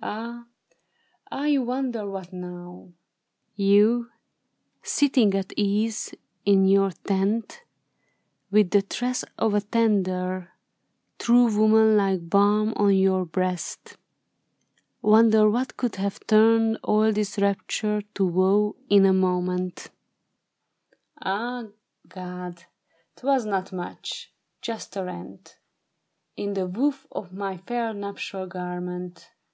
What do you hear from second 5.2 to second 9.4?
at ease, in your tent, with the tress